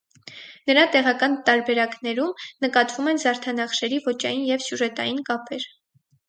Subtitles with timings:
[0.69, 2.31] Նրա տեղական տարբերակներում
[2.65, 5.71] նկատվում են զարդանախշերի ոճային և սյուժետային կապեր։